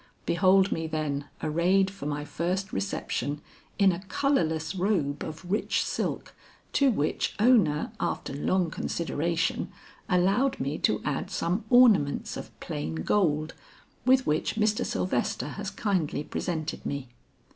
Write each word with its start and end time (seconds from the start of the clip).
Behold 0.25 0.71
me, 0.71 0.87
then, 0.87 1.25
arrayed 1.43 1.91
for 1.91 2.07
my 2.07 2.25
first 2.25 2.73
reception 2.73 3.39
in 3.77 3.91
a 3.91 4.01
colorless 4.05 4.73
robe 4.73 5.23
of 5.23 5.45
rich 5.45 5.83
silk 5.85 6.33
to 6.73 6.89
which 6.89 7.35
Ona 7.39 7.93
after 7.99 8.33
long 8.33 8.71
consideration 8.71 9.71
allowed 10.09 10.59
me 10.59 10.79
to 10.79 11.03
add 11.05 11.29
some 11.29 11.65
ornaments 11.69 12.35
of 12.35 12.59
plain 12.59 12.95
gold 12.95 13.53
with 14.03 14.25
which 14.25 14.55
Mr. 14.55 14.83
Sylvester 14.83 15.49
has 15.49 15.69
kindly 15.69 16.23
presented 16.23 16.83
me. 16.83 17.09